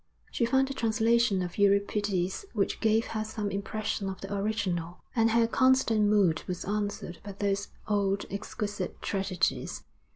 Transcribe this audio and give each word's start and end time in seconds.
She 0.31 0.47
found 0.47 0.67
a 0.71 0.73
translation 0.73 1.43
of 1.43 1.59
Euripides 1.59 2.43
which 2.53 2.79
gave 2.79 3.05
her 3.13 3.23
some 3.23 3.51
impression 3.51 4.09
of 4.09 4.19
the 4.19 4.35
original, 4.35 4.97
and 5.15 5.29
her 5.29 5.45
constant 5.45 6.05
mood 6.09 6.41
was 6.47 6.65
answered 6.65 7.19
by 7.23 7.33
those 7.33 7.67
old, 7.87 8.25
exquisite 8.31 8.99
tragedies. 9.03 9.83